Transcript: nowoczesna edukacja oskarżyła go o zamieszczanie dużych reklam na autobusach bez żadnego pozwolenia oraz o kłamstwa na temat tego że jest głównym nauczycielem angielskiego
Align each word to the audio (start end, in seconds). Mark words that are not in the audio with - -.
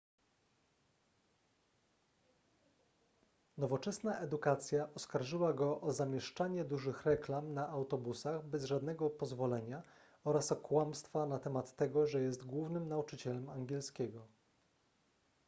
nowoczesna 3.57 4.19
edukacja 4.19 4.89
oskarżyła 4.95 5.53
go 5.53 5.81
o 5.81 5.91
zamieszczanie 5.91 6.65
dużych 6.65 7.05
reklam 7.05 7.53
na 7.53 7.69
autobusach 7.69 8.45
bez 8.45 8.63
żadnego 8.65 9.09
pozwolenia 9.09 9.83
oraz 10.23 10.51
o 10.51 10.55
kłamstwa 10.55 11.25
na 11.25 11.39
temat 11.39 11.75
tego 11.75 12.07
że 12.07 12.21
jest 12.21 12.45
głównym 12.45 12.87
nauczycielem 12.87 13.49
angielskiego 13.49 14.27